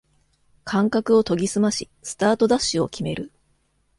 [0.63, 3.31] 感覚を研ぎすましスタートダッシュを決める